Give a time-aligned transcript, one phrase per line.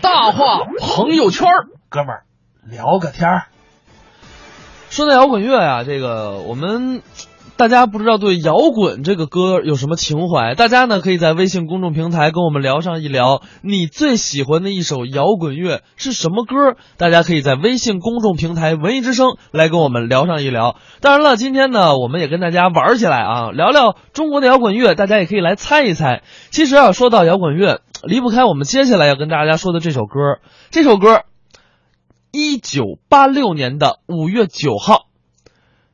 [0.00, 1.48] 大话朋友圈
[1.88, 2.24] 哥们儿
[2.64, 3.46] 聊个天儿。
[4.90, 7.02] 说到摇滚乐呀、这个我们
[7.62, 10.56] 大家不知道对摇滚这个歌有什么情怀？
[10.56, 16.76] 大家呢可以在微信公众平台跟我们聊上一聊，你最喜欢的一首摇滚乐是什么歌？
[16.96, 20.74] 大家可以在微信公众平台“文艺之声”来跟我们聊上一聊。
[21.00, 26.24] 当然了，今天呢，我们也跟大家玩起来啊，聊聊中国的摇滚乐，大家也可以来猜一猜。
[26.50, 30.40] 其实啊，说到摇滚乐，离不开我们接下来要跟大家说的这首歌。
[30.72, 31.22] 这首歌，
[32.32, 35.11] 一九八六年的五月九号。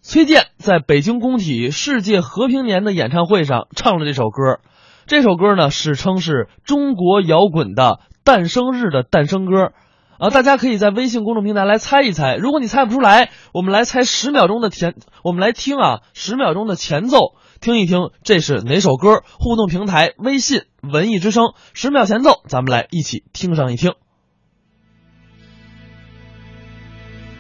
[0.01, 4.61] 崔健在北京工体世界和平年的演唱会上唱了这首歌，
[5.07, 9.73] 这首歌呢史称是中国摇滚的诞生日的诞生歌，
[10.19, 19.23] 啊，大家可以在微信公众平台来猜一猜，如果你猜不出来，我们来猜十秒钟的前，我们来听啊十秒钟的前奏，听一听这是哪首歌？
[19.39, 23.93] 互动平台微信文艺之声，十秒前奏，咱们来一起听上一听。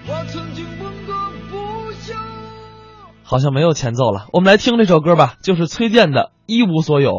[0.06, 0.67] 我曾经。
[3.30, 7.10] 好像没有前奏了，我们来听这首歌吧，就是崔健的《一无所有》。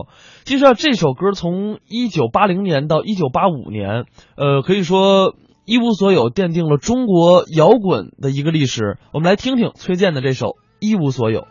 [0.43, 5.33] 其实啊，这首歌从一九八零年到一九八五年，呃，可以说
[5.65, 8.97] 《一无所有》奠定了中国摇滚的一个历史。
[9.13, 10.47] 我们来听听崔健的这首
[10.79, 11.41] 《一无所有》。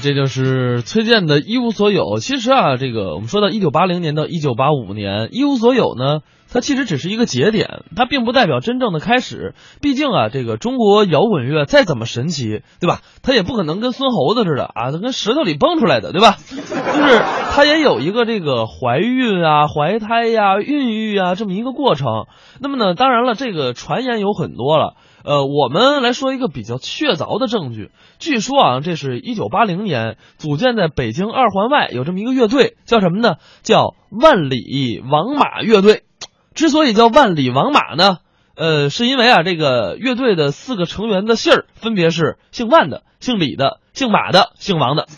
[0.00, 2.18] 这就是崔健的一无所有。
[2.18, 6.20] 其实啊，这个我们说到一九八零年到一九八五年，一无所有呢，
[6.52, 9.54] 它其实只是一个节点，它并不代表真正的开始。
[9.80, 13.00] 毕竟啊，这个中国摇滚乐再怎么神奇，对吧？
[13.22, 16.36] 它也不可能跟孙猴子似的啊，它跟石头里蹦出来的，对吧？
[16.48, 17.18] 就是
[17.52, 22.26] 它也有一个这个怀孕啊、怀胎呀、孕育啊这么一个过程。
[22.60, 24.94] 那么呢，当然了，这个传言有很多了。
[25.24, 27.90] 呃，我们来说一个比较确凿的证据。
[28.18, 33.36] 据说啊，这是一九八零年组建在北京二环外有这么一个乐队，叫什么呢？
[33.62, 36.04] 叫万里王马乐队。
[36.54, 38.18] 之所以叫万里王马呢，
[38.56, 45.06] 呃，是因为啊，这个乐队的四个成员的姓儿分别是姓万的、姓李的、姓马的、姓王的。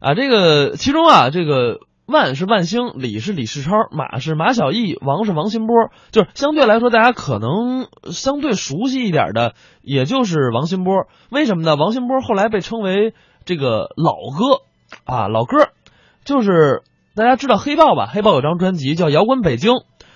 [0.00, 1.78] 啊，这个其中啊，这个
[2.12, 5.74] 万是万兴，李是李世超，马是马小艺，王是王新波。
[6.12, 11.06] 就是相对来说，大家可能相对熟悉一点的，也就是王新波。
[11.30, 11.74] 为什么呢？
[11.74, 13.14] 王新波后来被称为
[13.44, 14.62] 这个老哥
[15.12, 15.70] 啊，老哥，
[16.24, 16.82] 就是
[17.16, 18.06] 大家知道黑豹吧？
[18.06, 19.72] 黑豹有张专辑叫《摇滚北京》，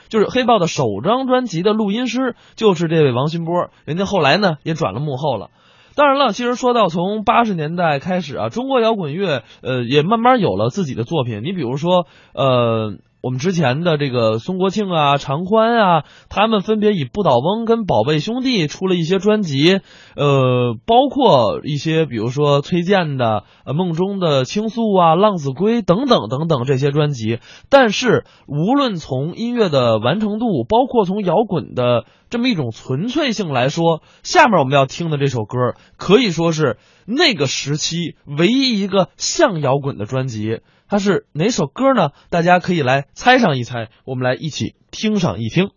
[0.09, 3.71] 就是黑豹的首张专辑的录音师就是这位王新波。
[3.85, 5.49] 人家后来呢也转了幕后了。
[5.97, 11.41] 当然了，其实说到从八十年代开始啊，中国摇滚乐呃也慢慢有了自己的作品。
[11.43, 12.99] 你比如说呃。
[13.27, 19.81] 我们之前的这个孙国庆啊、常宽啊，他们分别以不倒翁跟宝贝兄弟出了一些专辑，
[20.15, 23.25] 呃，包括一些比如说崔健的
[23.65, 27.41] 《呃梦中的倾诉》啊、《浪子归》等等等等这些专辑。
[27.69, 40.61] 但是无论从音乐的完成度，包括从摇滚的这么一种纯粹性来说，下面我们要听的这首歌可以说是那个时期唯一一个像摇滚的专辑。
[40.89, 42.11] 它是哪首歌呢？
[42.31, 45.71] 大家可以来猜上一猜，我们来一起听上一听。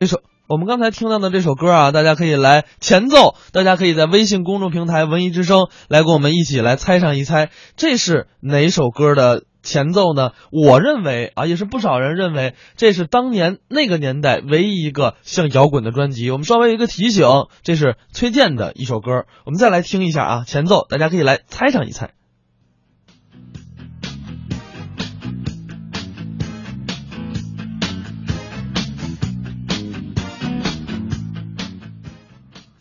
[0.00, 9.44] 这首我们刚才听到的这首歌啊，大家可以来前奏，大家可以在微信公众平台“文艺之声”来跟我们一起来猜上一猜，这是哪首歌的？
[9.68, 10.32] 前奏呢？
[10.50, 16.30] 我认为啊，也是不少人认为这是当年那个年代唯一一个像摇滚的专辑。
[16.30, 17.26] 我们稍微一个提醒，
[17.62, 19.26] 这是崔健的一首歌。
[19.44, 22.12] 我们再来听一下啊，前奏，大家可以来猜上一猜。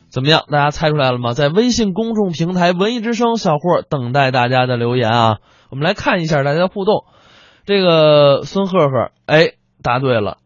[0.09, 0.45] 怎么样？
[0.49, 1.33] 大家猜出来了吗？
[1.33, 5.37] 在微信公众平台“文艺之声”小霍等待大家的留言啊。
[5.69, 7.05] 我们来看一下大家的互动，
[7.65, 9.53] 这个孙赫赫，哎，
[9.83, 10.37] 答对了。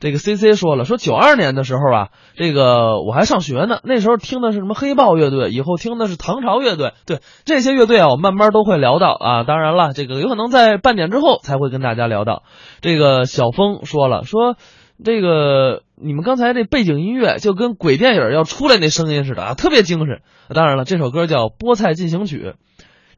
[0.00, 9.44] 这个 C C 说了，说九二年的时候啊，这个我还上学呢，那时候听的是什么黑豹乐队，以后听的是唐朝乐队，对这些乐队啊，我慢慢都会聊到啊。
[9.44, 12.44] 当然了，这个有可能在半点之后才会跟大家聊到。
[12.80, 14.56] 这个小峰说了，说
[15.04, 20.22] 这个你们刚才这背景音乐就跟鬼电影要出来那声音似的啊，特别精神。
[20.54, 22.38] 当然了，这首歌叫《菠菜进行曲》。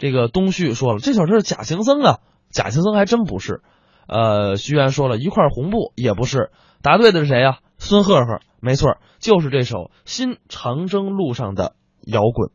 [0.03, 2.19] 这个东旭说了，这首是假行僧啊，
[2.51, 3.63] 假行僧还真不是。
[4.09, 6.51] 呃，徐元说了一块红布也不是。
[6.83, 7.61] 答对的是谁呀？
[7.79, 12.49] 孙赫赫，没错，就是这首《新长征路上的摇滚》。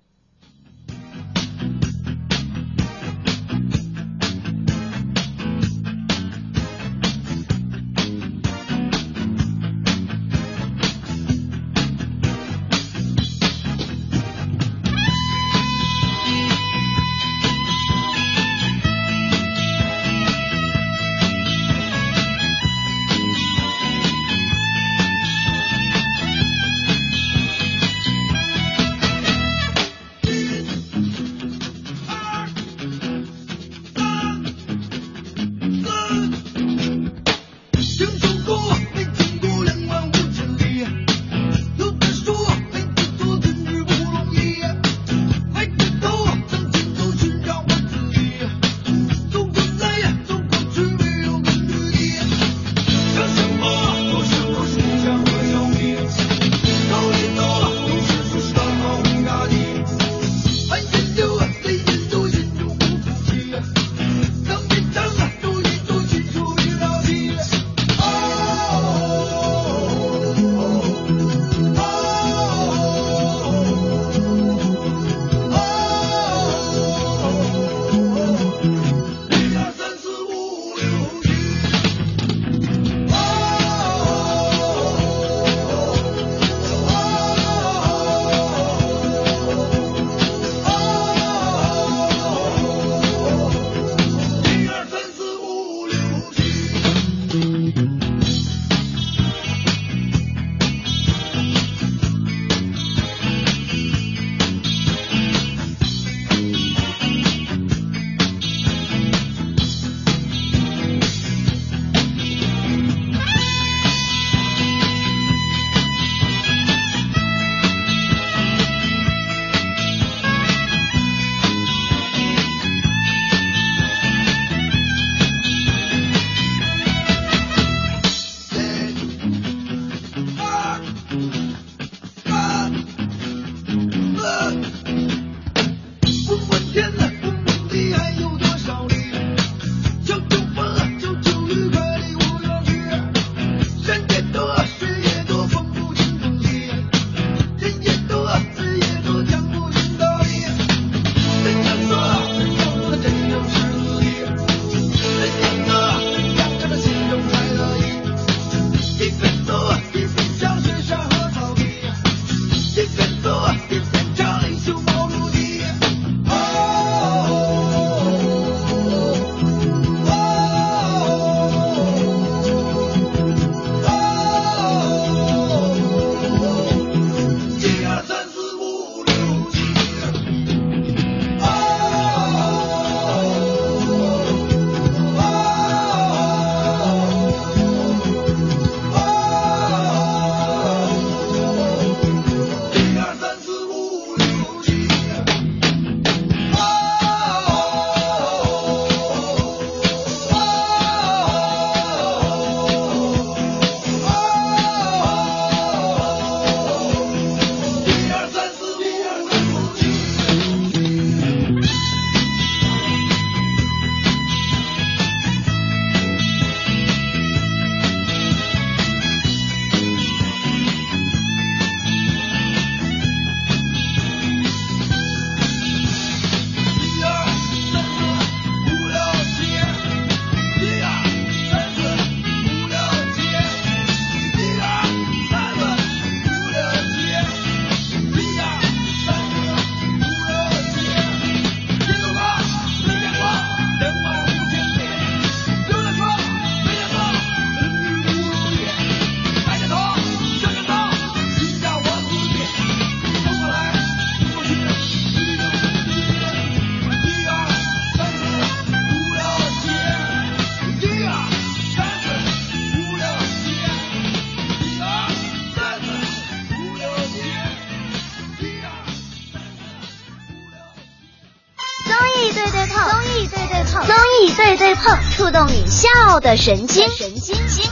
[276.19, 276.87] 的神经。
[276.89, 277.71] 神经经。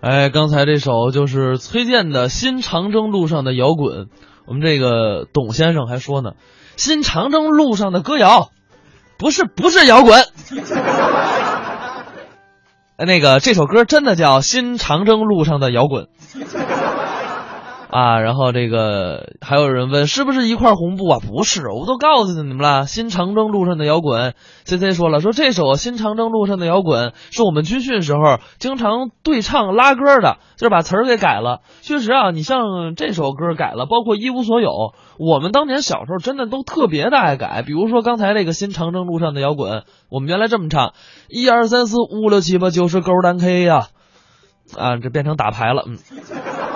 [0.00, 4.04] 哎，刚才这首就是崔健的《新长征路上的摇滚》。
[4.46, 6.30] 我们这个董先生还说呢，
[6.76, 8.40] 《新长征路上的歌谣》，
[9.16, 10.22] 不是不是摇滚。
[12.96, 16.04] 哎，那个这首歌真的叫《新长征路上的摇滚》。
[17.94, 21.20] 啊，然后这个还有人问是不是一块红布啊？
[21.20, 24.30] 不是，我都告诉你们了，《新长征路上的摇滚》。
[24.64, 31.60] C C 说了，说这首《新长征路上的摇滚》是我们军训时候经常对唱拉歌的，就是把词儿给改了。
[31.82, 34.70] 确实啊，你像这首歌改了，包括《一无所有》，
[35.20, 37.62] 我们当年小时候真的都特别的爱改。
[37.64, 39.70] 比如说刚才这个《新长征路上的摇滚》，
[40.10, 40.94] 我们原来这么唱：
[41.28, 43.86] 一二三四五六七八九十勾单 K 呀，
[44.76, 46.73] 啊，这变成打牌了，嗯。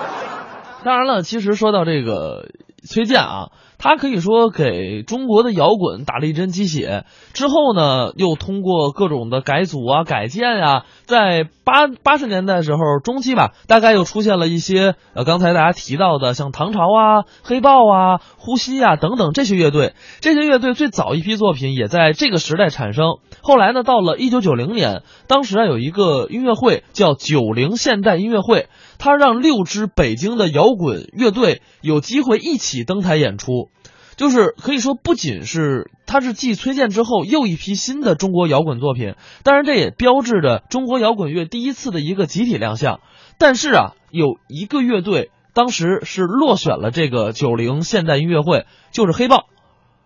[0.83, 2.49] 当然了，其实说到这个
[2.87, 7.03] 崔健啊，他可以说给中国的摇滚打了一针鸡血。
[7.33, 19.93] 之后呢，又通过各种的改组啊、改建呀，在八八十年代时候中期吧，大概又出现了一些呃，刚才大家提到的像唐朝啊、黑豹啊、呼吸啊等等这些乐队。
[20.21, 23.17] 这些乐队最早一批作品也在这个时代产生。
[23.41, 28.69] 后来呢，到了一九九零年，当时啊有一个音乐会叫九零现代音乐会。
[28.99, 33.69] 他让六支北京的摇滚乐队有机会一起登台演出，
[34.17, 42.99] 就是可以说不仅是他是继崔健之后又一批新的中国摇滚作品，当然这也标志着中国摇滚乐第一次的一个集体亮相。
[43.37, 49.45] 但是啊，有一个乐队当时是落选了这个九零现代音乐会，就是黑豹。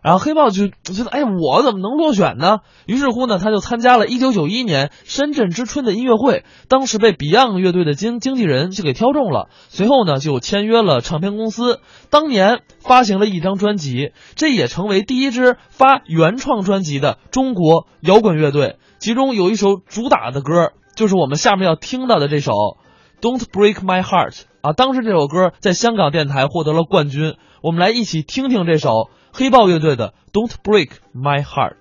[0.04, 2.60] 然后黑豹就觉得，哎，我怎么能落选呢？
[2.86, 9.48] 于是乎呢，他就参加了1991年深圳之春的音乐会，当时被 Beyond 乐队的经经纪人就给挑中了。
[9.70, 11.80] 随后呢，就签约了唱片公司，
[12.10, 18.76] 当年发行了一张专辑，这也成为第一支发原创专辑的中国摇滚乐队。
[19.00, 22.52] 其中有一首主打的歌，就是我们下面要听到的这首
[23.22, 24.32] 《Don't Break My Heart》
[24.62, 24.74] 啊。
[24.74, 27.36] 当时这首歌在香港电台获得了冠军。
[27.62, 29.10] 我们来一起听听这首。
[29.36, 31.80] 黑豹乐队的《Don't Break My Heart》。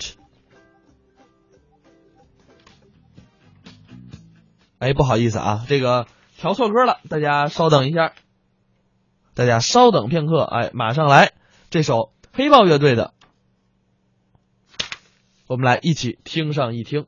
[4.79, 6.07] 哎，不好意思啊，这个
[6.39, 8.15] 调错歌了，大家稍等一下，
[9.35, 11.35] 大家稍等片刻，哎，马上来
[11.69, 13.13] 这首黑豹乐队的，
[15.47, 17.07] 我们来一起听上一听。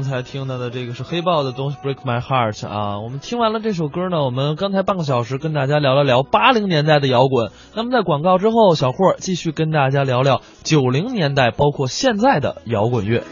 [0.00, 3.00] 刚才听到的这个是黑豹的《东西 Break My Heart》啊。
[3.00, 7.50] 我们听完了这首歌呢，我们刚才半个小时跟大家聊了聊八零年代的摇滚。
[7.74, 13.22] 那么在广告之后，小霍继续跟大家聊聊九零年代，包括现在的摇滚乐。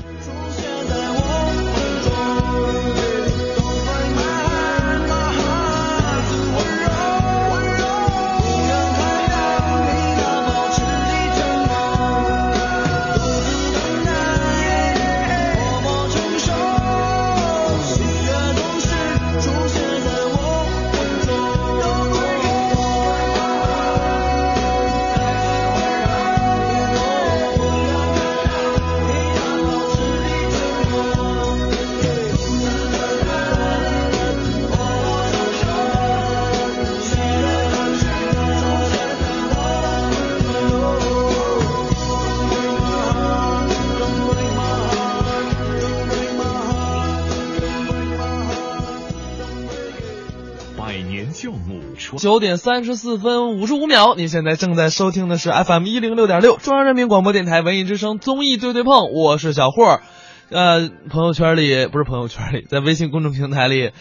[52.18, 60.00] 九点三十四分五十五秒，你现在正在收听的是 FM 一零六点六中央人民广播电台文艺之声综艺对对碰，我是小霍。
[60.50, 63.92] 呃，朋友圈里不是朋友圈里，在微信公众平台里，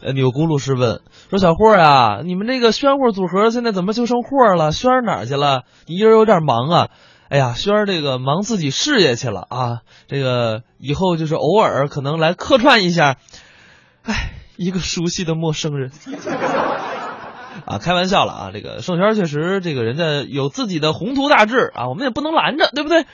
[0.00, 4.72] 呃，钮咕噜是问说小霍啊，你们这个宣霍组合现在怎么就剩霍了？
[4.72, 5.64] 轩儿哪儿去了？
[5.86, 6.88] 你一人有点忙啊。
[7.28, 13.16] 哎呀，轩儿这个忙自己事业去了啊，这个以后就是偶尔可能来客串一下。
[14.02, 15.90] 哎，一个熟悉的陌生人。
[17.64, 18.50] 啊，开玩笑了啊！
[18.52, 23.06] 这个盛轩确实，这个人家有自己的宏图大志啊，我们也不能拦着，对不对？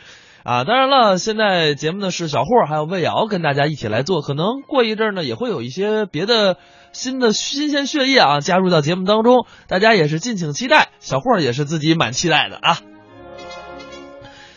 [0.42, 6.56] 啊，当然了，现在节目呢是小霍还有魏瑶跟大家一起来做，可能过一阵呢也会有一些别的
[6.92, 10.88] 新的新鲜血液啊加入到节目当中，大家也是敬请期待。
[10.98, 12.78] 小霍也是自己蛮期待的啊。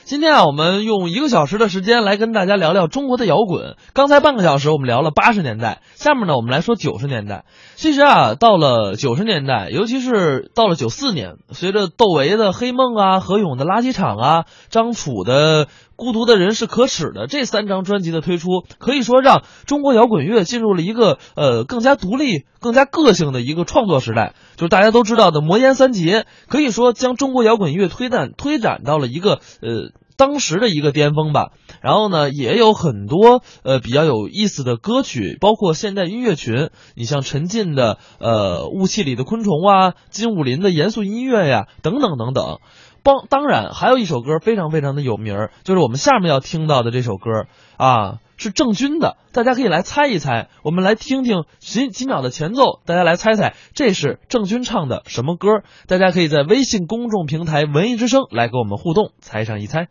[0.06, 3.76] 今天啊，我们用一个小时的时间来跟大家聊聊中国的摇滚。
[3.92, 7.44] 刚才半个小时我们聊了八十年代，下面呢我们来说九十年代。
[7.74, 15.66] 其实啊，到了九十年代，尤其是到了九四年，随着窦唯的《黑梦》啊、何勇的《垃圾场》啊、张楚的
[15.96, 18.48] 《孤独的人是可耻的》这三张专辑的推出，
[18.80, 24.34] 可以说让中国摇滚乐进入了一个呃更加独立、更加个性的一个创作时代。
[24.56, 29.92] 就是大家都知道的魔岩三杰，可以说将中国摇滚乐推展推展到了一个呃。
[30.18, 42.60] 当时的一个巅峰吧，然后呢，也有很多呃比较有意思的歌曲，包括现代音乐群，你像陈进的呃《雾气里的昆虫》啊，金武林的严肃音乐呀，等等等等。
[43.06, 47.46] 当当然还有一首歌非常非常的有名儿，就是我们下面要听到的这首歌
[47.78, 49.16] 啊，是郑钧的。
[49.32, 55.62] 大家可以来猜一猜，我们来听听几几秒的前奏，大家来猜猜这是郑钧唱的什么歌？
[55.88, 59.88] 大家可以在微信公众平台“文艺之声”来跟我们互动，猜上一猜。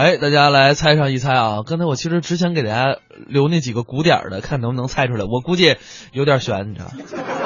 [0.00, 1.58] 哎，大家来猜上一猜啊！
[1.66, 5.26] 刚才我其实只想给大家留那几个鼓点儿的，看能不能猜出来。
[5.26, 5.76] 我估计
[6.14, 6.86] 有点悬，你知道。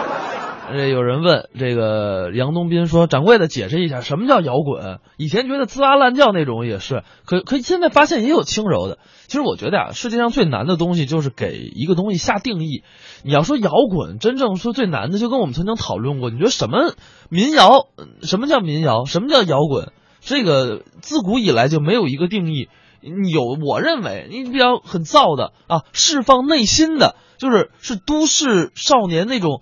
[0.71, 5.01] 呃，有人问这个杨东斌说：“掌柜的，解释一下什么叫摇滚？
[5.17, 8.99] 以前觉得滋哇乱叫那种也是，可可现在发现也有轻柔的。
[9.27, 12.85] 其实我觉得啊，世界上最难的东西就是给一个东西下定义。
[13.25, 16.95] 你要说摇滚，真正说最难的，就跟我们曾经讨论过，你觉得什么
[17.31, 17.89] 民谣？
[18.23, 19.07] 什么叫民谣？
[19.07, 19.89] 什么叫摇滚？
[20.25, 22.69] 这个自古以来就没有一个定义。
[23.01, 29.61] 有，我认为你比较很燥的啊，释放内心的，就是是都市少年那种。”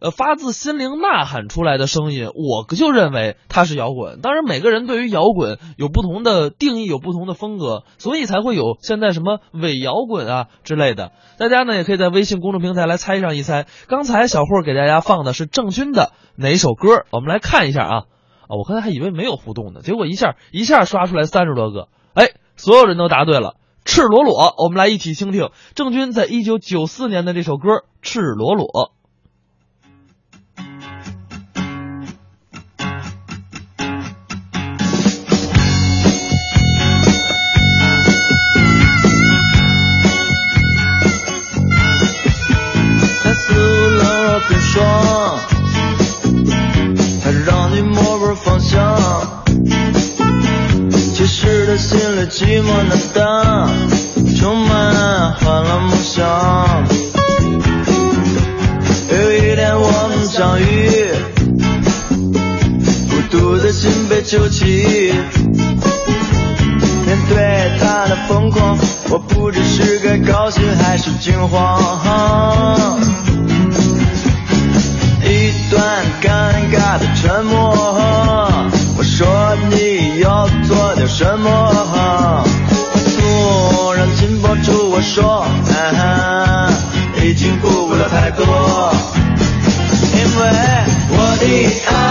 [0.00, 4.20] 呃，发自心灵呐喊出来的声音，我就认为它是摇滚。
[4.20, 11.12] 当然，每个人对于摇滚有不同的定义，有不同的风格，所以才会有现在什么伪摇滚啊之类的。
[11.38, 13.66] 大家呢也可以在微信公众平台来猜上一猜。
[13.88, 17.06] 刚才小霍给大家放的是郑钧的哪首歌？
[17.10, 18.02] 我们来看一下啊
[18.48, 18.56] 啊！
[18.56, 24.54] 我刚才还以为没有互动呢，结果一下一下刷出来三十多个，哎，所有人都答对了，赤裸裸。
[24.58, 27.70] 我们来一起听听郑钧在一九九四年的这首歌
[28.02, 28.66] 《赤裸裸》。
[44.46, 45.53] 冰霜，它
[51.76, 53.68] 其实他心里寂寞难当，
[54.38, 56.24] 充满欢乐梦想。
[59.10, 61.10] 有一天我们相遇，
[63.10, 65.12] 孤独的心被救起。
[67.06, 68.78] 面对他的疯狂，
[69.10, 71.82] 我不知是该高兴还是惊慌。
[75.24, 76.28] 一段尴
[76.72, 77.74] 尬的沉默，
[78.96, 79.26] 我说
[79.70, 81.63] 你要做点什么？
[91.46, 92.03] 我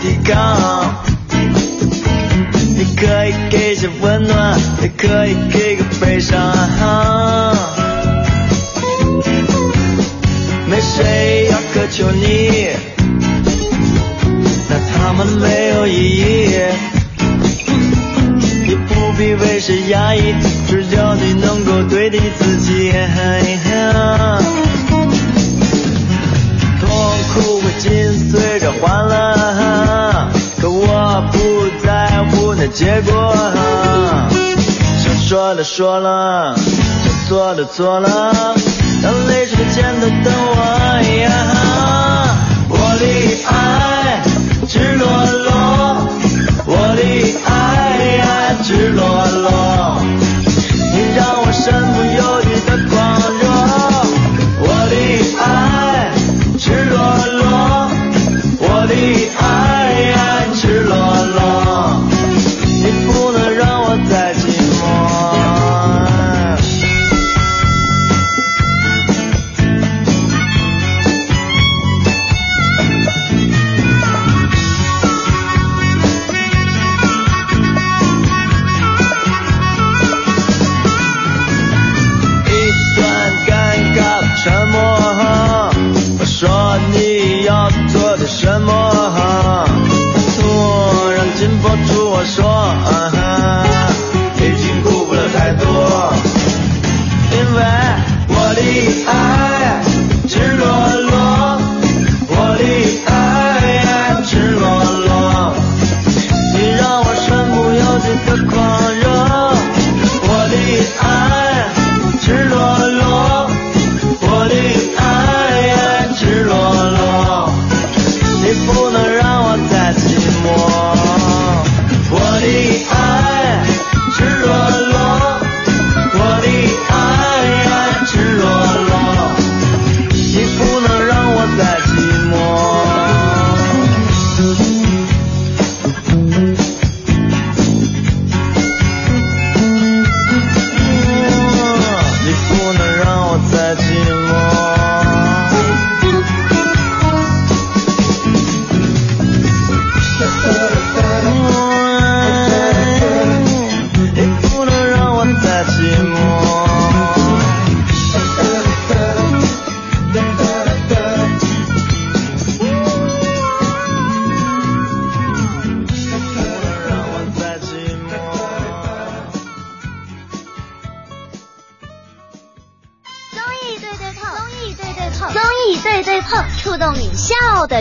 [0.00, 1.04] 抵抗。
[2.76, 5.69] 你可以给些温暖，也可以给
[35.72, 38.08] 说了，想做的做了，
[39.04, 40.34] 让泪水在前头等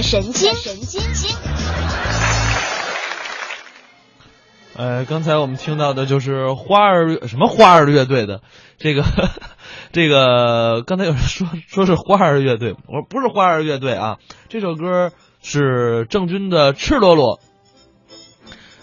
[0.01, 1.35] 神经，神经经。
[4.75, 8.41] 呃，刚才我们听到的就是花儿什么花儿乐队的
[8.77, 9.03] 这个
[9.91, 17.37] 这个，刚才有人说说是花儿乐队，我说不是花儿乐队啊，这首歌是郑钧的《赤裸裸》。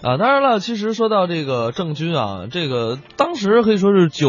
[0.03, 4.29] 啊，当然了，其实说到这个郑钧啊，这个当时可以说是九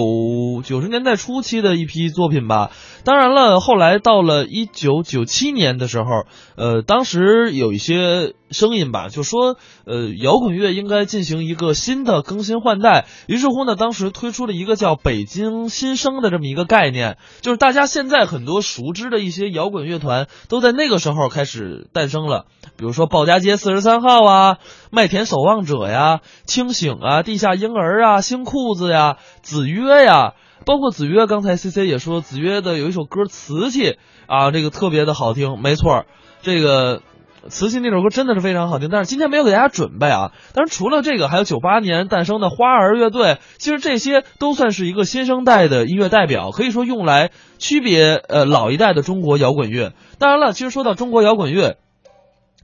[0.64, 2.72] 九十年代初期的一批作品吧。
[3.08, 6.26] 当然了，后来到了一九九七年的时候，
[6.58, 13.06] 呃，当时有一些声音吧，就说呃，摇滚乐应该进行一个新的更新换代。
[13.26, 22.44] 于是乎呢，当时推出了一个叫“北京新生”的这么一个概念，就是大家现在很多熟知的一些摇滚乐团都在那个时候开始诞生了，
[22.76, 24.58] 比如说鲍家街四十三号啊、
[24.92, 30.34] 麦田守望者呀、清醒啊、地下婴儿啊、新裤子呀、子曰呀。
[30.66, 33.82] 包括子曰，刚才 C C 也说，子曰的有一首歌《瓷器》
[34.28, 36.06] 啊，这个特别的好听，没错，
[36.42, 37.02] 这个。
[37.50, 40.34] 瓷器那首歌真的是非常好听，但是今天没有给大家准备啊。
[40.54, 49.94] 当然，除了这个，还有九八年诞生的花儿乐队，其实这些都算是一个新生代的音乐代表，可以说用来区别呃老一代的中国摇滚乐。
[50.20, 51.78] 当然了，其实说到中国摇滚乐。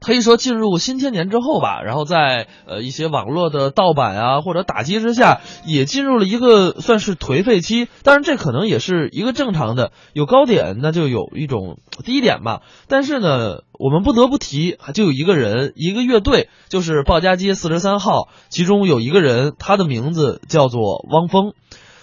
[0.04, 7.88] 可以说进入新千年之后吧，然后在呃一些网络的盗版啊或者打击之下，也进入了一个算是颓废期。
[8.02, 12.60] 当然这可能也是一个正常的，有高点那就有一种低点吧。
[12.86, 21.54] 但是呢，我们不得不提，就有一个人一个乐队，就是鲍家街四十三号，其中有一个人，他的名字叫做汪峰，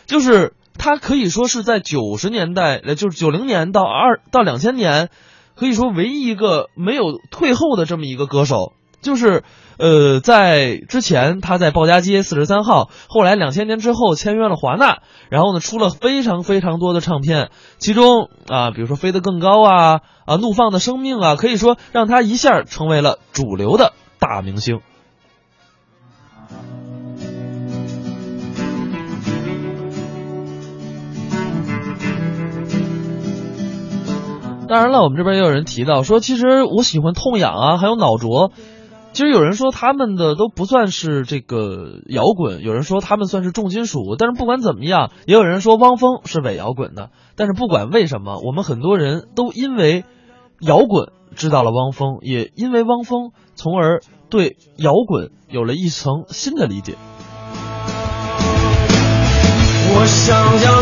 [0.08, 5.10] 就是他可以说是在九十年代，呃就是九零年到二到两千年。
[5.62, 9.44] 可以说，唯一一个没有退后的这么一个歌手，就是
[9.78, 24.80] 呃，在之前他在鲍家街四十三号，后来两千年之后签约了华纳，然后呢出了非常非常多的唱片，其中啊，比如说飞得更高啊啊，怒放的生命啊，可以说让他一下成为了主流的大明星。
[34.72, 38.54] 当然了，我们这边也有人提到说，其实我喜欢痛痒啊，还有脑浊。
[39.12, 44.16] 其实有人说他们的都不算是这个摇滚，有人说他们算是重金属。
[44.18, 47.10] 但是不管怎么样，也有人说汪峰是伪摇滚的。
[47.36, 50.06] 但是不管为什么，我们很多人都因为
[50.62, 56.96] 摇滚知道了汪峰，也因为汪峰，从而对摇滚有了一层新的理解。
[59.94, 60.82] 我想要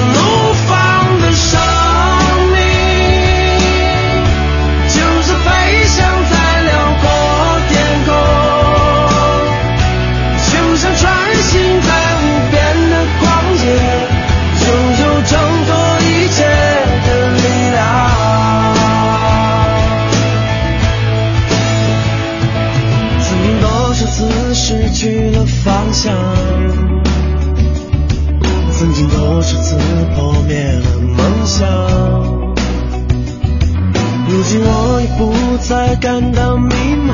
[26.10, 26.17] 想。
[28.72, 29.76] 曾经多少次
[30.15, 31.67] 破灭了梦想，
[34.28, 36.74] 如今我已不再感到迷
[37.08, 37.12] 茫，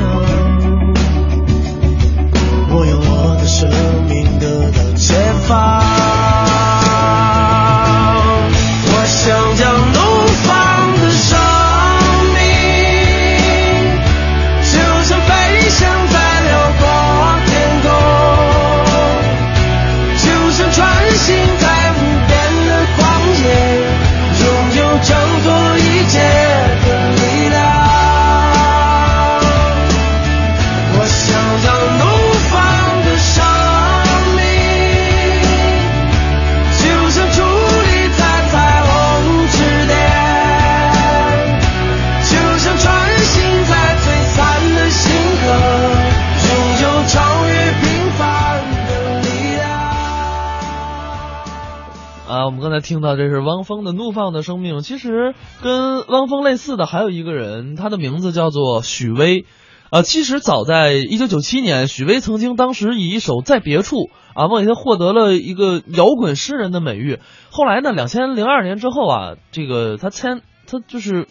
[52.86, 59.44] 听到这是汪峰的《怒放的生命》，其实跟汪峰类似的还有一个人，他的名字叫做许巍。
[59.90, 63.96] 呃，其实早在一九九七年，许巍曾经当时以一首《在别处》
[64.34, 67.18] 啊，为他获得了一个摇滚诗人的美誉。
[67.50, 71.26] 后来呢，两千零二年之后啊，这个他签他就是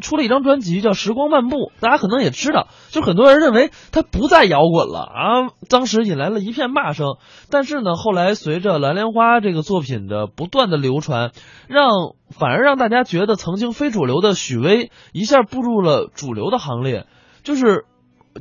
[0.00, 7.16] 出了一张专辑叫《时光漫步》，大家可能也知道，就很多人认为他不再摇滚了啊，当时引来了一片骂声。
[7.50, 11.32] 但是呢，后来随着《蓝莲花》这个作品的不断的流传，
[11.66, 11.90] 让
[12.30, 17.06] 反而让大家觉得曾经非主流的许巍一下步入了主流的行列。
[17.42, 17.86] 就是，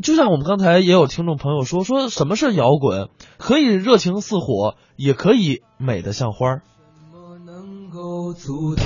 [0.03, 3.09] 就像我们刚才也有听众朋友说，说什么是摇滚？
[3.37, 6.61] 可以热情似火，也可以美得像花儿。
[7.11, 8.85] 么能够阻挡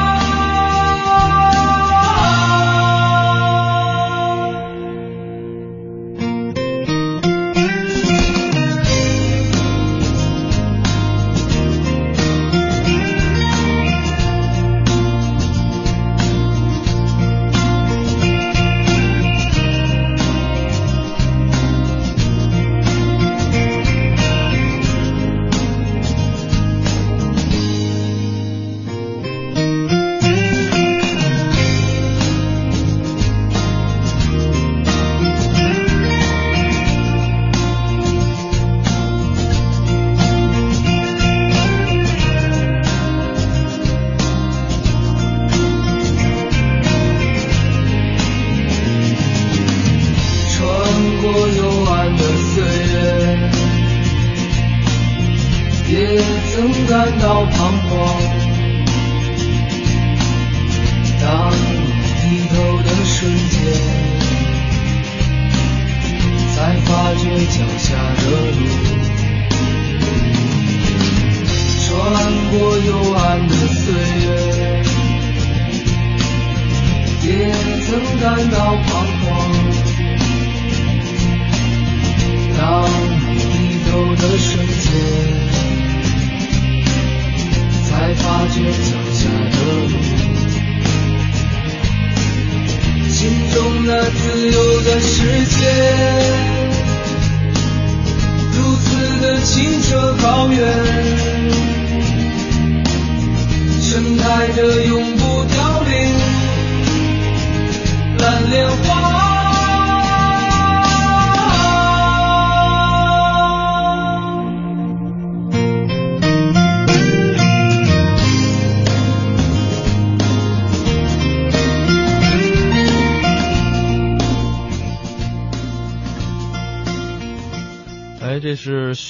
[78.49, 79.00] 到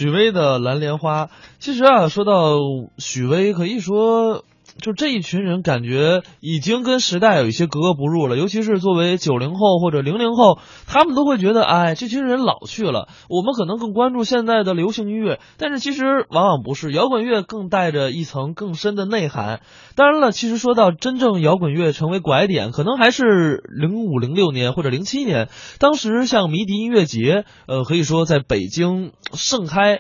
[0.02, 1.26] 许巍的《蓝莲花》。
[1.60, 2.58] 其实啊，说到
[2.98, 4.44] 许巍，可以说。
[4.82, 8.36] 就这一群人，感觉已经跟时代有一些格格不入了。
[8.36, 10.58] 尤其是作为九零后或者零零后，
[10.88, 13.08] 他们都会觉得，哎，这群人老去了。
[13.30, 19.62] 我们可能更关注现在的流行音乐，但是其实往往不是，摇滚乐更带着一层更深的内涵。
[19.96, 25.48] 当然了，其实说到真正摇滚乐成为拐点，可能还是零五零六年或者零七年，
[25.80, 30.00] 当时像迷笛音乐节，呃，可以说在北京盛开。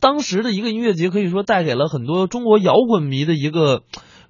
[0.00, 3.82] 当时的一个音乐节，可以说带给了很多中国摇滚迷的一个。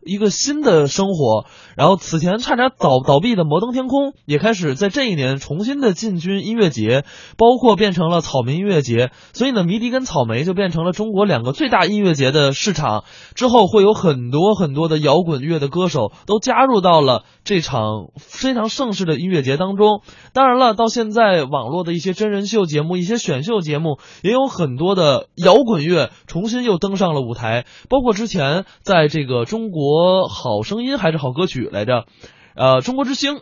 [0.09, 1.44] 一个新的生活，
[1.76, 7.04] 然后此前差点倒倒闭的摩登天空也开始在这一年重新的进军音乐节，
[7.36, 9.11] 包括变成了草莓音乐节。
[9.34, 13.04] 所以呢，迷笛跟草莓就变成了中国两个最大音乐节的市场。
[13.34, 20.00] 之后会有很多很多的摇滚乐的歌手都加入到了这场非常盛世的音乐节当中。
[20.32, 29.97] 当然了，到现在网络的一些真人秀节目、一些选秀节目，也有很多的摇滚乐重新又登上了舞台，包括之前在这个中国。
[29.99, 32.05] 和好声音还是好歌曲来着？
[32.55, 33.40] 呃，中国之星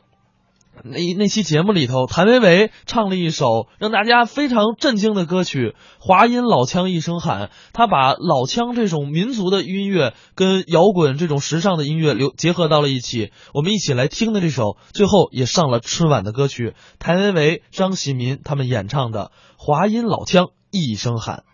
[0.82, 13.32] 那那期节目里头，谭维维唱了一首让大家非常震惊的歌曲《华阴老腔一声喊》，他把老腔这种民族的音乐跟摇滚这种时尚的音乐流结合到了一起。
[13.54, 19.24] 我们一起来听的这首，最后也上了春晚的歌曲，谭维维、张喜民他们演唱的
[19.56, 21.44] 《华阴老腔一声喊》。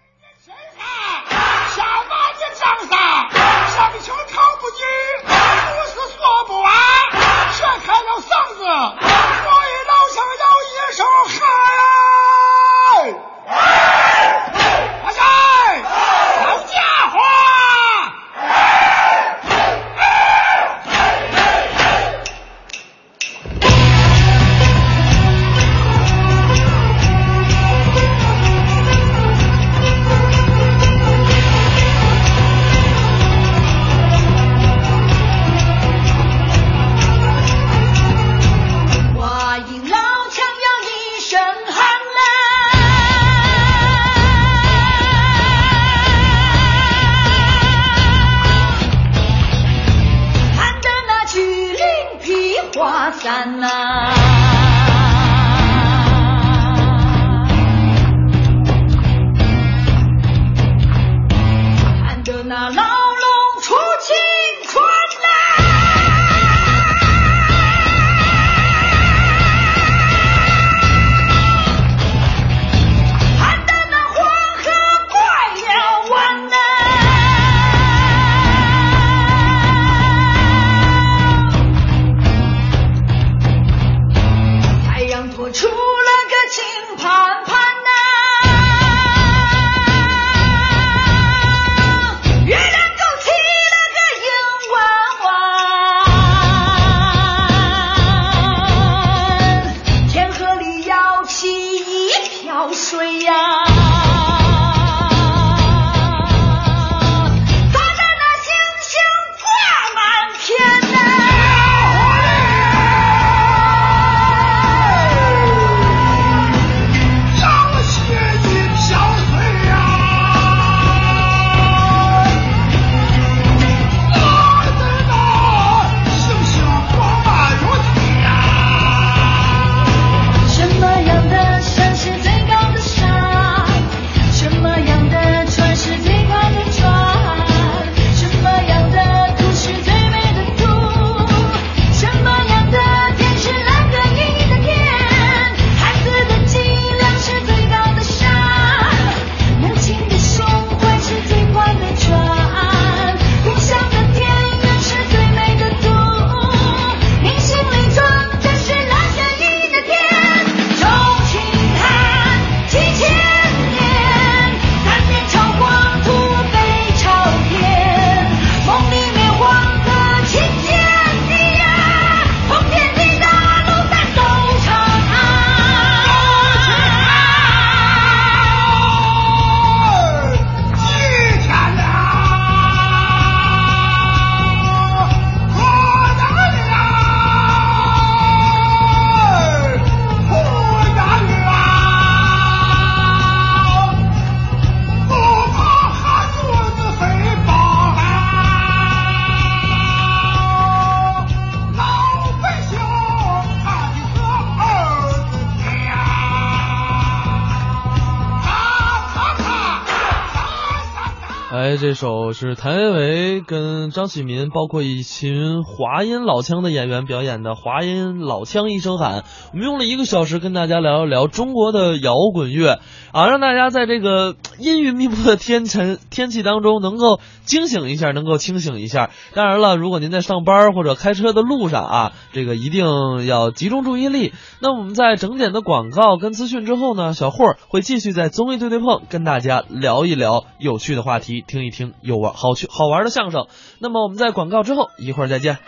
[212.33, 219.25] 是谭维维跟张启民，包括一群华阴老腔的演员表演的华阴老腔一声喊。
[219.53, 222.81] 我们用了一个小时跟大家聊一聊中国的摇滚乐
[223.13, 229.11] 啊，让大家在这个 阴云密布的天晨天气当中能够惊醒一下，能够清醒一下。
[229.35, 234.33] 当然了，如果您在上班或者开车的路上啊，这个一定要集中注意力。
[234.61, 241.43] 那我们在整点的广告跟资讯之后呢，小霍会继续在综艺对对碰跟大家聊一聊有趣的话题。
[241.47, 243.49] 听一听有玩好去好玩的相声，
[243.81, 245.59] 那么我们在广告之后一会儿再见。